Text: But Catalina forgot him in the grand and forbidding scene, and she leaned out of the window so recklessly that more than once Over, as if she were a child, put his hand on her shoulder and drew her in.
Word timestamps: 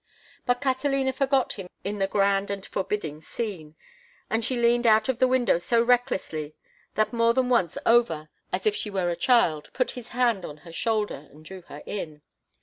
But 0.47 0.61
Catalina 0.61 1.13
forgot 1.13 1.53
him 1.53 1.69
in 1.83 1.99
the 1.99 2.07
grand 2.07 2.49
and 2.49 2.65
forbidding 2.65 3.21
scene, 3.21 3.75
and 4.31 4.43
she 4.43 4.57
leaned 4.57 4.87
out 4.87 5.09
of 5.09 5.19
the 5.19 5.27
window 5.27 5.59
so 5.59 5.79
recklessly 5.83 6.55
that 6.95 7.13
more 7.13 7.35
than 7.35 7.49
once 7.49 7.77
Over, 7.85 8.31
as 8.51 8.65
if 8.65 8.75
she 8.75 8.89
were 8.89 9.11
a 9.11 9.15
child, 9.15 9.69
put 9.73 9.91
his 9.91 10.07
hand 10.07 10.43
on 10.43 10.57
her 10.65 10.71
shoulder 10.73 11.27
and 11.29 11.45
drew 11.45 11.61
her 11.67 11.83
in. 11.85 12.23